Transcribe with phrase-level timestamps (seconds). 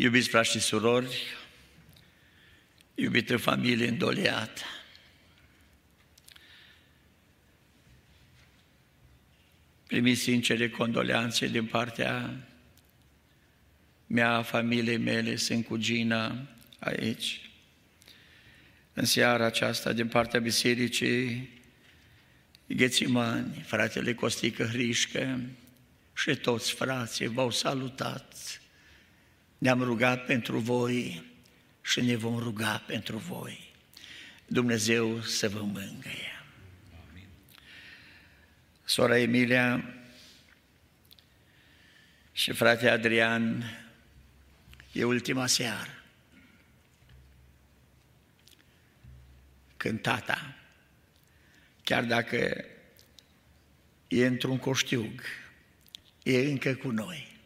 [0.00, 1.22] Iubiți frați și surori,
[2.94, 4.62] iubită familie îndoleată,
[9.86, 12.36] primiți sincere condoleanțe din partea
[14.06, 17.50] mea, familiei mele, sunt cu Gina aici.
[18.92, 21.48] În seara aceasta, din partea bisericii
[22.66, 25.40] Ghețimani, fratele Costică Hrișcă
[26.14, 28.36] și toți frații v-au salutat.
[29.58, 31.24] Ne-am rugat pentru voi
[31.82, 33.74] și ne vom ruga pentru voi.
[34.46, 36.42] Dumnezeu să vă mângâie.
[38.84, 39.94] Sora Emilia
[42.32, 43.64] și frate Adrian,
[44.92, 46.02] e ultima seară.
[49.76, 50.56] Când tata,
[51.84, 52.64] chiar dacă
[54.08, 55.22] e într-un coștiug,
[56.22, 57.37] e încă cu noi.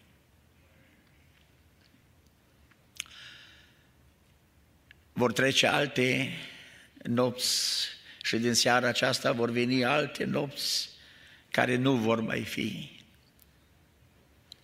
[5.22, 6.32] Vor trece alte
[7.02, 7.86] nopți
[8.22, 10.90] și din seara aceasta vor veni alte nopți
[11.50, 12.90] care nu vor mai fi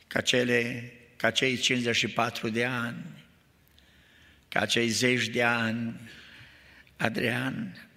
[0.06, 3.04] ca, cele, ca cei 54 de ani,
[4.48, 6.10] ca cei zeci de ani,
[6.96, 7.88] Adrian,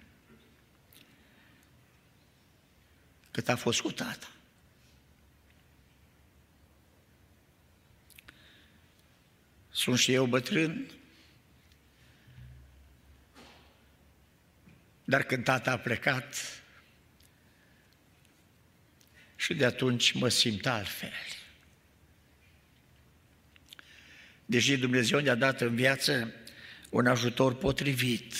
[3.30, 4.30] cât a fost cu tata.
[9.70, 10.90] Sunt și eu bătrân,
[15.12, 16.62] dar când tata a plecat,
[19.36, 21.12] și de atunci mă simt altfel.
[24.44, 26.32] Deși Dumnezeu ne-a dat în viață
[26.90, 28.34] un ajutor potrivit,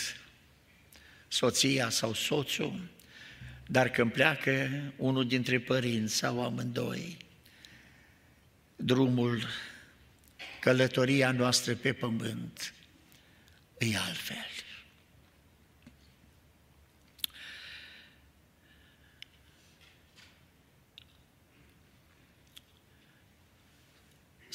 [1.29, 2.89] soția sau soțul,
[3.67, 7.17] dar când pleacă unul dintre părinți sau amândoi,
[8.77, 9.47] drumul,
[10.61, 12.75] călătoria noastră pe pământ
[13.79, 14.62] e altfel.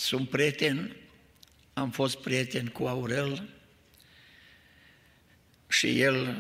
[0.08, 0.96] Sunt prieten,
[1.74, 3.50] am fost prieten cu Aurel
[5.68, 6.38] și el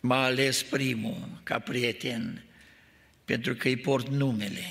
[0.00, 2.44] m-a ales primul ca prieten
[3.24, 4.64] pentru că îi port numele.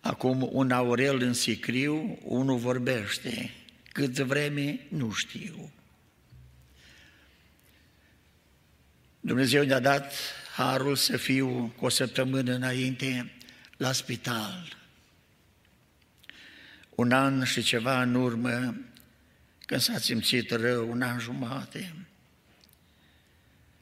[0.00, 3.50] Acum un Aurel în sicriu, unul vorbește,
[3.92, 5.72] cât vreme nu știu.
[9.20, 10.12] Dumnezeu ne-a dat
[10.56, 13.32] harul să fiu cu o săptămână înainte
[13.76, 14.78] la spital
[17.00, 18.74] un an și ceva în urmă,
[19.66, 21.94] când s-a simțit rău, un an jumate,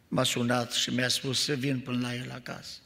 [0.09, 2.79] m-a sunat și mi-a spus să vin până la el acasă.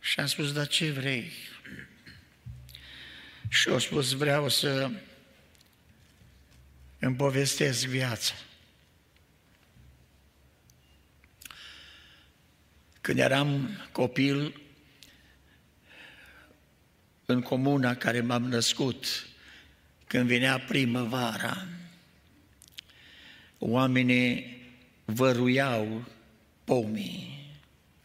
[0.00, 1.32] Și am spus, dar ce vrei?
[3.48, 4.90] Și au spus, vreau să
[6.98, 8.34] îmi povestesc viața.
[13.00, 14.63] Când eram copil,
[17.26, 19.28] în comuna care m-am născut,
[20.06, 21.66] când vinea primăvara,
[23.58, 24.62] oamenii
[25.04, 26.04] văruiau
[26.64, 27.50] pomii,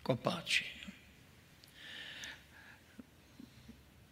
[0.02, 0.64] copaci.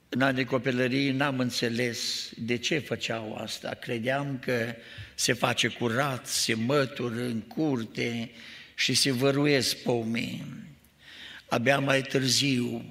[0.09, 3.69] În anii copilării n-am înțeles de ce făceau asta.
[3.69, 4.75] Credeam că
[5.15, 8.31] se face curat, se mătură în curte
[8.75, 10.45] și se văruiesc pomii.
[11.49, 12.85] Abia mai târziu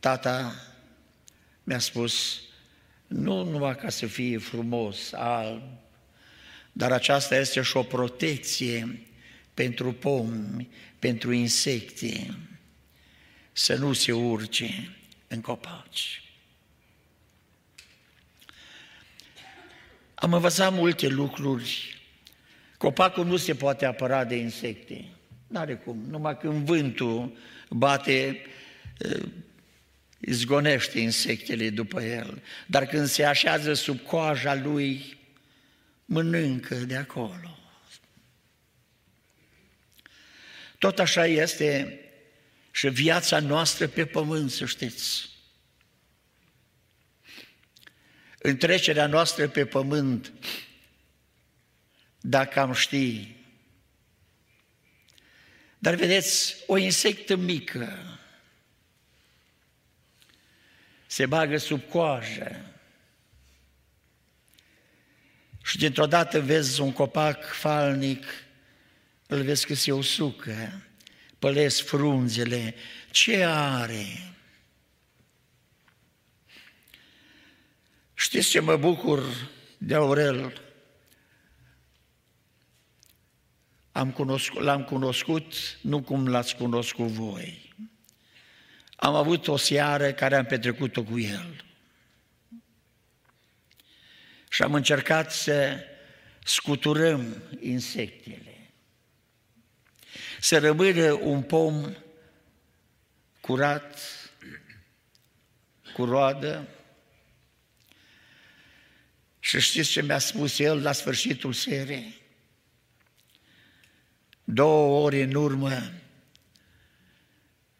[0.00, 0.54] Tata
[1.64, 2.40] mi-a spus,
[3.06, 5.62] nu numai ca să fie frumos, alb,
[6.72, 9.02] dar aceasta este și o protecție
[9.54, 12.36] pentru pomi, pentru insecte,
[13.52, 14.96] să nu se urce
[15.28, 16.22] în copaci.
[20.14, 22.02] Am învățat multe lucruri.
[22.76, 25.04] Copacul nu se poate apăra de insecte.
[25.46, 26.04] N-are cum.
[26.08, 27.36] Numai când vântul
[27.70, 28.42] bate,
[30.18, 35.18] izgonește insectele după el, dar când se așează sub coaja lui,
[36.04, 37.58] mănâncă de acolo.
[40.78, 42.00] Tot așa este
[42.70, 45.28] și viața noastră pe pământ, să știți.
[48.38, 50.32] Întrecerea noastră pe pământ,
[52.20, 53.36] dacă am ști.
[55.78, 58.18] Dar vedeți, o insectă mică,
[61.10, 62.64] se bagă sub coajă.
[65.62, 68.24] Și dintr-o dată vezi un copac falnic,
[69.26, 70.82] îl vezi că se usucă,
[71.38, 72.74] pălesc frunzele,
[73.10, 74.34] ce are?
[78.14, 80.62] Știți ce mă bucur de Aurel?
[83.92, 87.67] Am cunoscut, l-am cunoscut nu cum l-ați cunoscut voi.
[89.00, 91.64] Am avut o seară care am petrecut-o cu el.
[94.50, 95.78] Și am încercat să
[96.44, 98.70] scuturăm insectele.
[100.40, 101.94] Să rămână un pom
[103.40, 103.98] curat,
[105.92, 106.68] cu roadă.
[109.40, 112.20] Și știți ce mi-a spus el la sfârșitul serii?
[114.44, 115.92] Două ore în urmă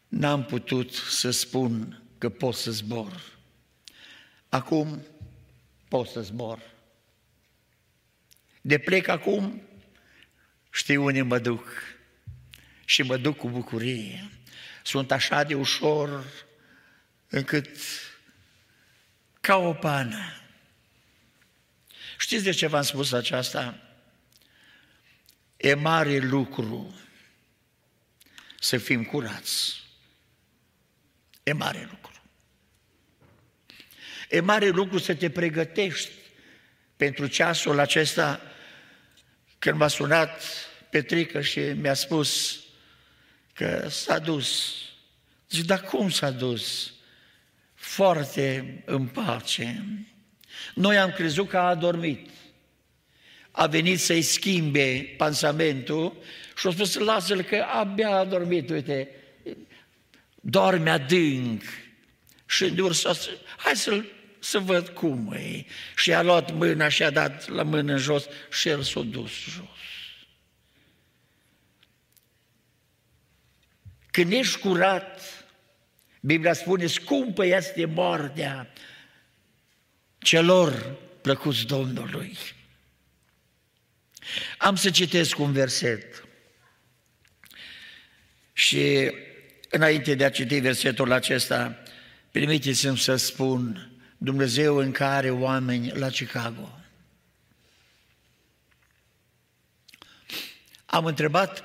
[0.09, 3.37] n-am putut să spun că pot să zbor.
[4.49, 5.05] Acum
[5.87, 6.61] pot să zbor.
[8.61, 9.61] De plec acum,
[10.71, 11.67] știu unde mă duc
[12.85, 14.31] și mă duc cu bucurie.
[14.83, 16.25] Sunt așa de ușor
[17.29, 17.77] încât
[19.41, 20.33] ca o pană.
[22.17, 23.81] Știți de ce v-am spus aceasta?
[25.57, 26.99] E mare lucru
[28.59, 29.88] să fim curați.
[31.49, 32.21] E mare lucru.
[34.29, 36.11] E mare lucru să te pregătești
[36.97, 38.41] pentru ceasul acesta
[39.59, 40.41] când m-a sunat
[40.89, 42.59] Petrică și mi-a spus
[43.53, 44.75] că s-a dus.
[45.49, 46.93] Zic, dar cum s-a dus?
[47.75, 49.85] Foarte în pace.
[50.73, 52.29] Noi am crezut că a adormit
[53.51, 56.17] a venit să-i schimbe pansamentul
[56.57, 59.18] și a spus, lasă-l că abia a dormit, uite,
[60.41, 61.63] dorme adânc.
[62.45, 63.13] Și în ursa,
[63.57, 64.03] hai să
[64.39, 65.65] să văd cum e.
[65.95, 69.31] Și a luat mâna și a dat la mână în jos și el s-a dus
[69.31, 69.67] jos.
[74.11, 75.21] Când ești curat,
[76.21, 78.73] Biblia spune, scumpă este moartea
[80.17, 82.37] celor plăcuți Domnului.
[84.57, 86.23] Am să citesc un verset.
[88.53, 89.11] Și
[89.69, 91.77] înainte de a citi versetul acesta,
[92.31, 96.79] permiteți-mi să spun Dumnezeu în care oameni la Chicago.
[100.85, 101.63] Am întrebat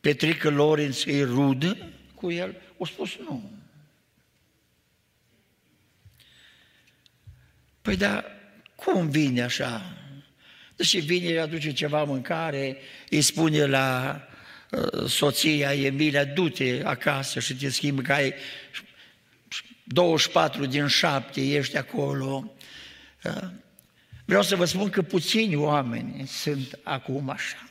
[0.00, 1.76] Petrică Lorenz îi rudă
[2.14, 2.56] cu el?
[2.76, 3.50] O spus nu.
[7.82, 8.24] Păi da,
[8.74, 9.96] cum vine așa?
[10.80, 12.76] Și vine, aduce ceva mâncare,
[13.10, 14.27] îi spune la uh,
[15.06, 18.34] soția Emilia, du-te acasă și te schimbi că ai
[19.84, 22.52] 24 din 7 ești acolo.
[23.24, 23.48] Uh,
[24.24, 27.68] vreau să vă spun că puțini oameni sunt acum așa.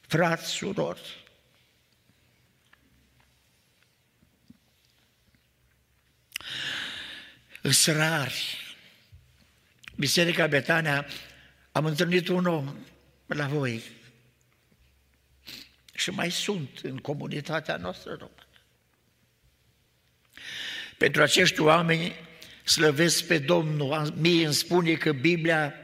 [0.00, 1.26] Frați, surori.
[7.62, 8.56] Îs rari.
[9.96, 11.06] Biserica Betania
[11.72, 12.76] am întâlnit un om
[13.26, 13.82] la voi
[15.98, 18.46] și mai sunt în comunitatea noastră română.
[20.96, 22.14] Pentru acești oameni
[22.64, 24.14] slăvesc pe Domnul.
[24.16, 25.74] Mie îmi spune că Biblia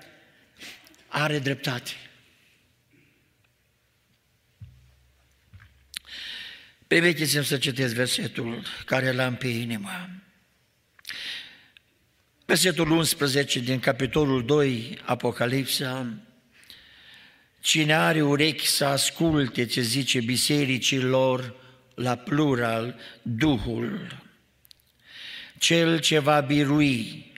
[1.09, 1.91] are dreptate.
[6.87, 10.09] Permiteți-mi să citesc versetul care l-am pe inimă.
[12.45, 16.15] Versetul 11 din capitolul 2, Apocalipsa,
[17.65, 21.55] Cine are urechi să asculte ce zice bisericilor
[21.95, 24.23] la plural Duhul,
[25.59, 27.33] cel ce va birui,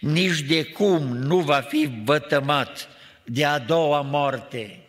[0.00, 2.88] nici de cum nu va fi vătămat
[3.24, 4.80] de a doua moarte.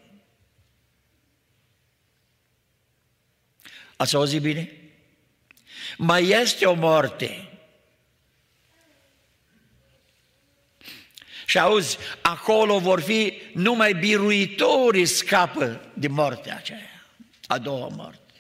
[3.96, 4.72] Ați auzit bine?
[5.98, 7.49] Mai este o moarte,
[11.50, 17.06] Și auzi, acolo vor fi numai biruitorii scapă de moartea aceea,
[17.48, 18.34] a doua moarte.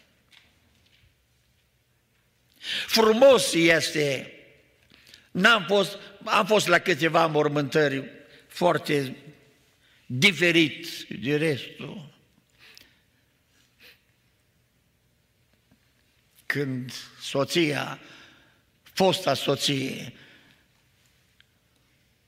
[2.87, 4.33] Frumos este,
[5.31, 8.09] n-am fost, am fost la câteva mormântări
[8.47, 9.17] foarte
[10.05, 10.87] diferit
[11.21, 12.13] de restul.
[16.45, 17.99] Când soția,
[18.81, 20.13] fosta soție,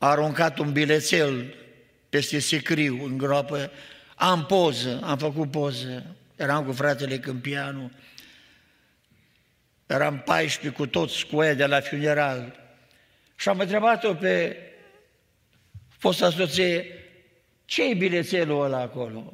[0.01, 1.55] a aruncat un bilețel
[2.09, 3.71] peste sicriu în groapă,
[4.15, 7.91] am poză, am făcut poză, eram cu fratele Câmpianu,
[9.85, 12.59] eram 14 cu toți cu ea de la funeral
[13.35, 14.57] și am întrebat-o pe
[15.97, 16.85] fosta soție,
[17.65, 19.33] ce e bilețelul ăla acolo?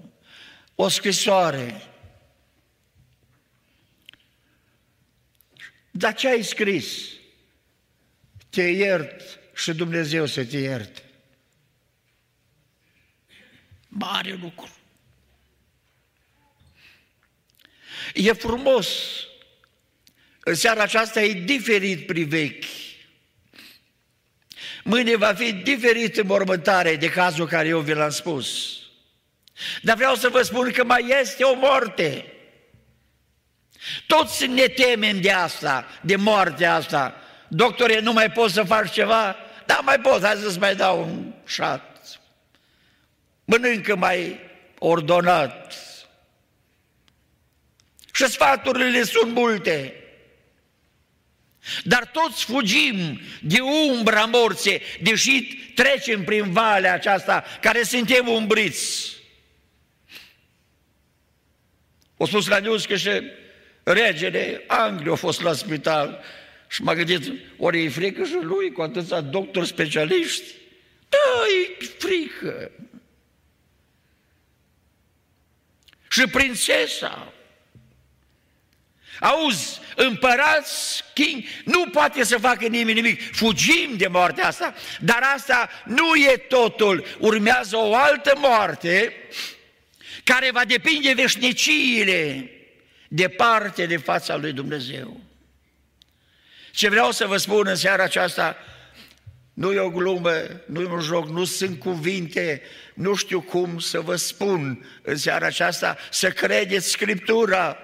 [0.76, 1.82] O scrisoare.
[5.92, 7.12] Dar ce ai scris?
[8.50, 11.02] Te iert și Dumnezeu să te ierte.
[13.88, 14.70] Mare lucru.
[18.14, 18.88] E frumos.
[20.40, 22.66] În seara aceasta e diferit privechi.
[24.84, 28.78] Mâine va fi diferit în mormântare de cazul care eu vi l-am spus.
[29.82, 32.34] Dar vreau să vă spun că mai este o moarte.
[34.08, 37.22] Toți ne temem de asta, de moartea asta.
[37.48, 39.47] Doctore, nu mai poți să faci ceva?
[39.68, 42.20] Da, mai pot, hai să-ți mai dau un șat.
[43.46, 44.40] Mănâncă mai
[44.80, 45.74] ordonat.
[48.14, 49.94] Și sfaturile sunt multe.
[51.84, 55.42] Dar toți fugim de umbra morții, deși
[55.76, 59.16] trecem prin valea aceasta care suntem umbriți.
[62.18, 63.10] O spus la news că și
[63.84, 66.24] regele Angliei a fost la spital
[66.68, 70.54] și m-a gândit, ori e frică și lui cu atâția doctori specialiști?
[71.10, 71.44] Da,
[71.80, 72.72] e frică.
[76.10, 77.34] Și prințesa,
[79.20, 83.36] Auzi, împărați, king, nu poate să facă nimeni nimic.
[83.36, 87.06] Fugim de moartea asta, dar asta nu e totul.
[87.20, 89.14] Urmează o altă moarte
[90.24, 92.52] care va depinde veșniciile
[93.08, 95.27] departe de fața lui Dumnezeu.
[96.78, 98.58] Ce vreau să vă spun în seara aceasta,
[99.54, 100.32] nu e o glumă,
[100.66, 102.62] nu e un joc, nu sunt cuvinte,
[102.94, 107.78] nu știu cum să vă spun în seara aceasta, să credeți Scriptura.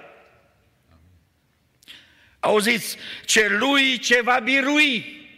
[2.40, 5.28] Auziți, celui ce va birui.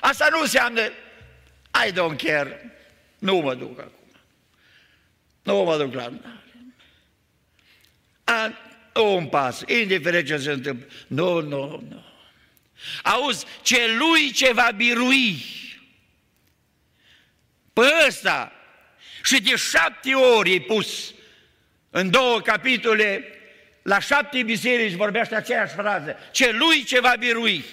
[0.00, 0.80] Asta nu înseamnă,
[1.86, 2.76] I don't care,
[3.18, 4.20] nu mă duc acum.
[5.42, 6.12] Nu mă duc la
[8.24, 8.56] A,
[9.00, 10.86] un pas, indiferent ce se întâmplă.
[11.06, 12.04] Nu, nu, nu.
[13.02, 15.44] Auzi, celui ce va birui
[17.72, 18.52] pe ăsta
[19.24, 21.14] și de șapte ori e pus
[21.90, 23.24] în două capitole,
[23.82, 26.16] la șapte biserici vorbește aceeași frază.
[26.30, 27.64] Celui ce va birui.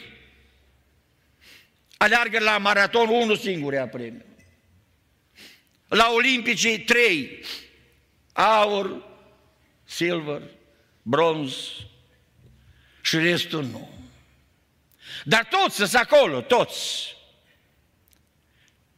[1.97, 4.25] Aleargă la maraton unul singur ia premiu.
[5.87, 7.39] La Olimpici trei.
[8.31, 9.03] Aur,
[9.83, 10.41] silver,
[11.01, 11.53] bronz
[13.01, 13.89] și restul nu.
[15.23, 17.17] Dar toți sunt acolo, toți.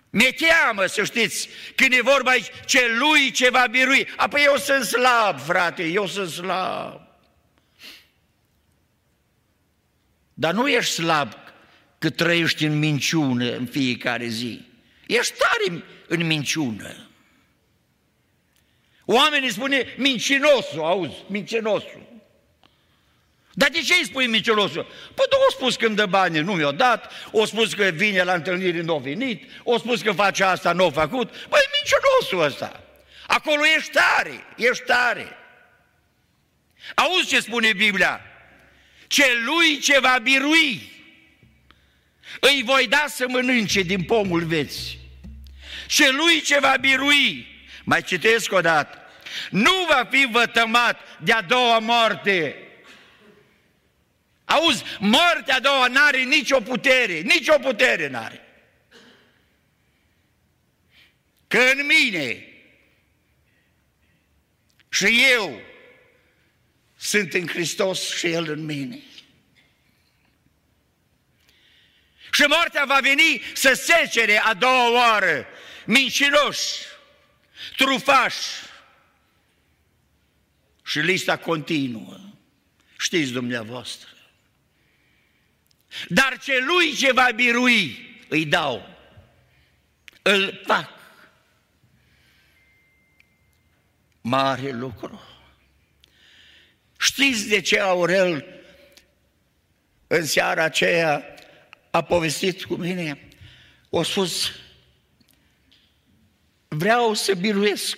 [0.09, 4.07] Mi-e teamă, să știți, când e vorba aici, celui ce va birui.
[4.15, 7.01] Apoi eu sunt slab, frate, eu sunt slab.
[10.33, 11.33] Dar nu ești slab
[11.97, 14.65] că trăiești în minciună în fiecare zi.
[15.07, 17.10] Ești tare în minciună.
[19.11, 22.09] Oamenii spune mincinosul, auzi, mincinosul.
[23.53, 24.83] Dar de ce îi spui mincinosul?
[25.13, 28.33] Păi nu o spus când dă bani, nu mi-o dat, o spus că vine la
[28.33, 31.29] întâlnire, nu a venit, o spus că face asta, nu a făcut.
[31.29, 32.83] Păi mincinosul ăsta.
[33.27, 35.37] Acolo ești tare, ești tare.
[36.95, 38.21] Auzi ce spune Biblia?
[39.07, 40.91] Celui ce va birui,
[42.39, 44.99] îi voi da să mănânce din pomul veți.
[45.87, 47.47] Celui ce va birui,
[47.83, 49.00] mai citesc o dată,
[49.49, 52.55] nu va fi vătămat de-a doua moarte.
[54.45, 58.45] Auzi, moartea a doua n-are nicio putere, nicio putere n-are.
[61.47, 62.45] Că în mine
[64.89, 65.61] și eu
[66.97, 68.99] sunt în Hristos și El în mine.
[72.31, 75.47] Și moartea va veni să secere a doua oară
[75.85, 76.71] mincinoși,
[77.77, 78.47] trufași,
[80.91, 82.19] și lista continuă.
[82.97, 84.09] Știți dumneavoastră.
[86.07, 88.97] Dar celui ce va birui, îi dau,
[90.21, 90.89] îl fac.
[94.21, 95.21] Mare lucru.
[96.99, 98.45] Știți de ce Aurel
[100.07, 101.35] în seara aceea
[101.91, 103.27] a povestit cu mine?
[103.89, 104.51] O spus,
[106.67, 107.97] vreau să biruiesc.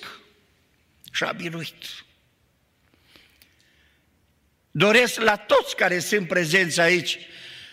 [1.12, 2.04] Și a biruit.
[4.76, 7.20] Doresc la toți care sunt prezenți aici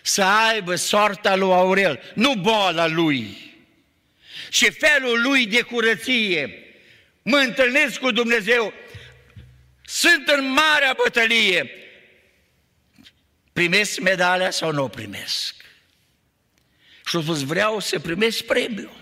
[0.03, 3.55] să aibă soarta lui Aurel, nu boala lui.
[4.51, 6.65] Și felul lui de curăție.
[7.23, 8.73] Mă întâlnesc cu Dumnezeu,
[9.85, 11.71] sunt în marea bătălie.
[13.53, 15.55] Primesc medalia sau nu o primesc?
[17.05, 18.99] Și a spus, vreau să primesc premiul.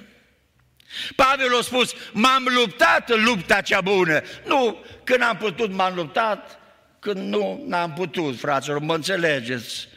[1.16, 4.22] Pavel a spus, m-am luptat în lupta cea bună.
[4.46, 6.57] Nu, când am putut m-am luptat,
[7.00, 9.88] când nu n-am putut, fraților, mă înțelegeți,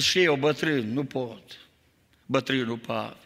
[0.00, 1.42] și eu bătrân, nu pot.
[2.26, 3.16] Bătrânul Pavel.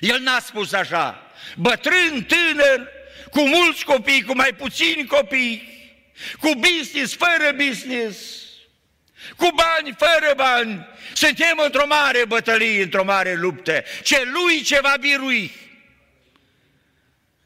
[0.00, 2.88] El n-a spus așa, bătrân, tânăr,
[3.30, 5.70] cu mulți copii, cu mai puțini copii,
[6.40, 8.42] cu business, fără business,
[9.36, 13.82] cu bani, fără bani, suntem într-o mare bătălie, într-o mare luptă.
[14.02, 15.52] Ce lui ce va birui.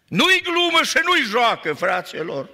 [0.08, 2.48] Nu-i glumă și nu-i joacă, fraților.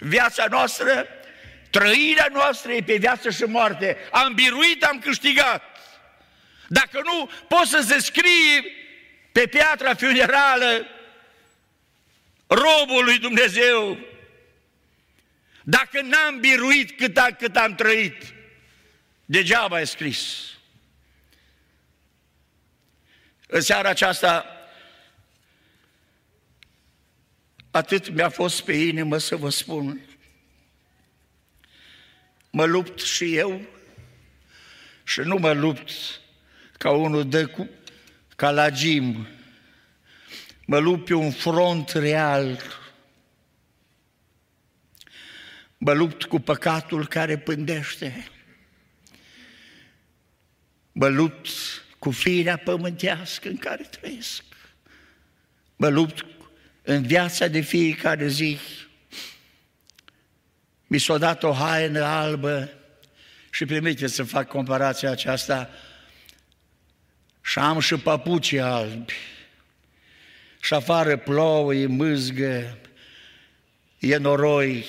[0.00, 1.06] Viața noastră,
[1.70, 3.96] trăirea noastră e pe viață și moarte.
[4.10, 5.62] Am biruit, am câștigat.
[6.68, 8.64] Dacă nu, poți să se scrie
[9.32, 10.86] pe piatra funerală
[12.46, 13.98] robul lui Dumnezeu.
[15.62, 18.22] Dacă n-am biruit cât, a, cât am trăit,
[19.24, 20.48] degeaba e scris.
[23.46, 24.59] În seara aceasta,
[27.70, 30.00] atât mi-a fost pe inimă să vă spun.
[32.50, 33.60] Mă lupt și eu
[35.04, 35.90] și nu mă lupt
[36.78, 37.68] ca unul de cu,
[38.36, 39.26] ca la gym.
[40.66, 42.60] Mă lupt pe un front real.
[45.78, 48.28] Mă lupt cu păcatul care pândește.
[50.92, 51.48] Mă lupt
[51.98, 54.44] cu firea pământească în care trăiesc.
[55.76, 56.24] Mă lupt
[56.82, 58.58] în viața de fiecare zi.
[60.86, 62.70] Mi s-a dat o haină albă
[63.50, 65.70] și permite să fac comparația aceasta
[67.42, 69.12] și am și papuci albi.
[70.60, 72.78] Și afară plouă, e mâzgă,
[73.98, 74.84] e noroi.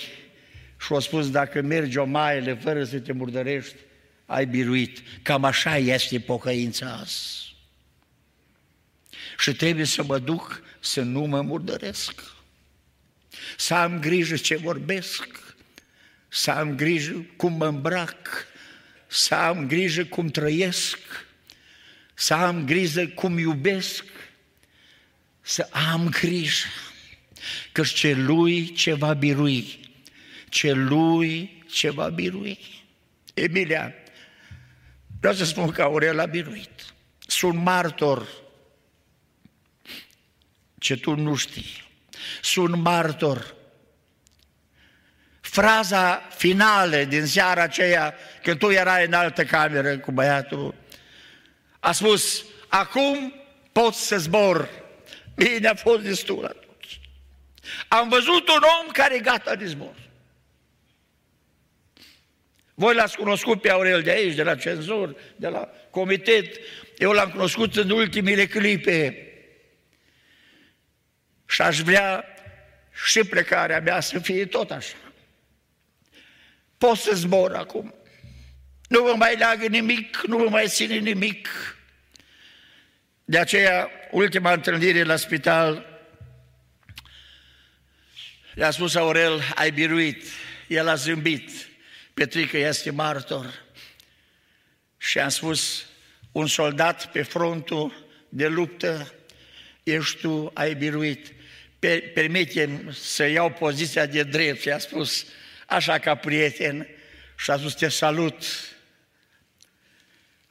[0.80, 3.76] Și au spus, dacă mergi o maile fără să te murdărești,
[4.26, 5.04] ai biruit.
[5.22, 7.51] Cam așa este pocăința azi.
[9.42, 12.24] Și trebuie să mă duc să nu mă murdăresc.
[13.58, 15.28] Să am grijă ce vorbesc,
[16.28, 18.48] să am grijă cum mă îmbrac,
[19.08, 20.98] să am grijă cum trăiesc,
[22.14, 24.04] să am grijă cum iubesc,
[25.42, 26.68] să am grijă,
[27.72, 29.80] că celui ce va birui,
[30.50, 32.60] celui ce va birui.
[33.34, 33.94] Emilia,
[35.20, 36.94] vreau să spun că Aurel a biruit.
[37.28, 38.41] Sunt martor
[40.82, 41.84] ce tu nu știi.
[42.42, 43.56] Sunt martor.
[45.42, 50.76] Fraza finală din seara aceea, când tu erai în altă cameră cu băiatul,
[51.80, 53.34] a spus, acum
[53.72, 54.70] pot să zbor.
[55.36, 57.00] Bine a fost destul atunci.
[57.88, 59.96] Am văzut un om care e gata de zbor.
[62.74, 66.58] Voi l-ați cunoscut pe Aurel de aici, de la cenzur, de la comitet.
[66.98, 69.26] Eu l-am cunoscut în ultimile clipe.
[71.52, 72.26] Și aș vrea
[73.06, 74.96] și plecarea mea să fie tot așa.
[76.78, 77.94] Pot să zbor acum.
[78.88, 81.48] Nu vă mai leagă nimic, nu vă mai ține nimic.
[83.26, 85.86] De aceea, ultima întâlnire la spital,
[88.56, 90.24] i-a spus Aurel, ai biruit.
[90.68, 91.52] El a zâmbit.
[92.14, 93.64] Petrică este martor.
[94.98, 95.86] Și a spus,
[96.32, 99.14] un soldat pe frontul de luptă,
[99.84, 101.34] ești tu, ai biruit.
[102.14, 104.62] Permite-mi să iau poziția de drept.
[104.62, 105.26] Și a spus,
[105.68, 106.88] așa ca prieten,
[107.38, 108.44] și a spus, te salut.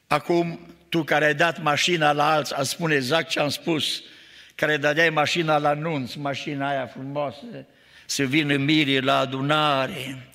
[0.07, 4.03] Acum tu care ai dat mașina la alți, a spune exact ce am spus,
[4.55, 7.65] care dădeai mașina la nunț, mașina aia frumoasă,
[8.05, 10.31] să vină mirii la adunare.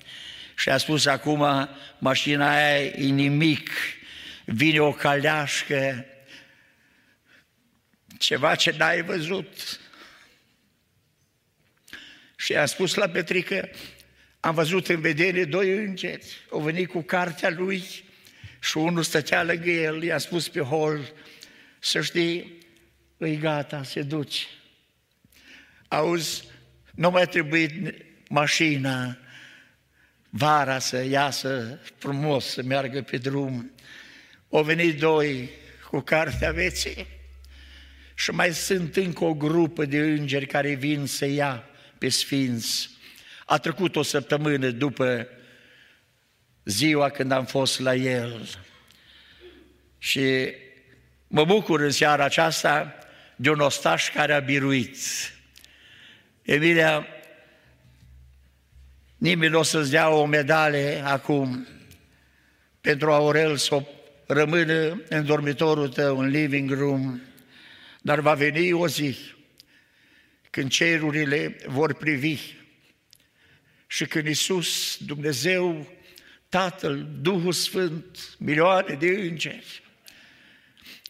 [0.55, 3.69] Și a spus acum, mașina aia e nimic,
[4.45, 6.05] vine o caleașcă,
[8.17, 9.79] ceva ce n-ai văzut.
[12.39, 13.69] Și a spus la Petrică,
[14.39, 17.83] am văzut în vedere doi îngeri, au venit cu cartea lui,
[18.59, 21.13] și unul stătea lângă el, i-a spus pe hol,
[21.79, 22.57] să știi,
[23.17, 24.45] îi gata, se duce.
[25.87, 26.43] Auzi,
[26.95, 27.95] nu mai trebuie
[28.29, 29.17] mașina
[30.29, 33.71] vara să iasă frumos, să meargă pe drum.
[34.51, 35.49] Au venit doi
[35.89, 37.07] cu cartea veții
[38.15, 42.89] și mai sunt încă o grupă de îngeri care vin să ia pe sfinți.
[43.45, 45.27] A trecut o săptămână după
[46.63, 48.49] ziua când am fost la el.
[49.97, 50.53] Și
[51.27, 52.93] mă bucur în seara aceasta
[53.35, 54.97] de un ostaș care a biruit.
[56.41, 57.07] Emilia,
[59.17, 61.67] nimeni nu o să-ți dea o medale acum
[62.81, 63.83] pentru Aurel să o
[64.27, 67.21] rămână în dormitorul tău, în living room,
[68.01, 69.17] dar va veni o zi
[70.49, 72.55] când cerurile vor privi
[73.87, 75.87] Și când Iisus, Dumnezeu,
[76.49, 79.81] Tatăl, Duhul Sfânt, milioane de îngeri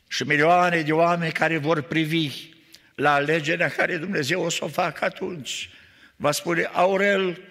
[0.08, 2.50] și milioane de oameni care vor privi
[2.96, 5.70] la alegerea care Dumnezeu o să o facă atunci,
[6.16, 7.42] va spune, Aurel,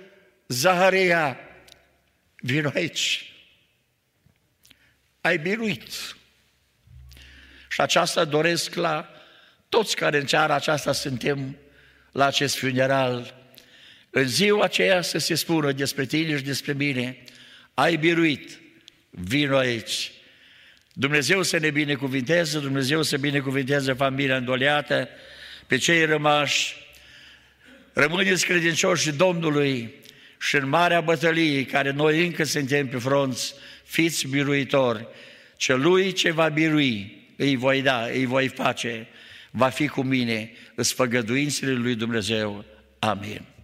[0.46, 1.38] Zaharia,
[2.36, 3.32] vino aici.
[5.20, 6.16] Ai biruit.
[7.68, 9.10] Și aceasta doresc la
[9.68, 11.56] toți care în ceara aceasta suntem
[12.16, 13.34] la acest funeral.
[14.10, 17.18] În ziua aceea să se spună despre tine și despre mine,
[17.74, 18.60] ai biruit,
[19.10, 20.10] vino aici.
[20.92, 25.08] Dumnezeu să ne binecuvinteze, Dumnezeu să binecuvinteze familia îndoleată,
[25.66, 26.76] pe cei rămași,
[27.92, 29.94] rămâneți credincioși Domnului
[30.40, 35.06] și în marea bătălie, care noi încă suntem pe fronți, fiți biruitori.
[35.56, 39.06] Celui ce va birui, îi voi da, îi voi face,
[39.56, 42.64] va fi cu mine, îs făgăduințele lui Dumnezeu.
[42.98, 43.55] Amin.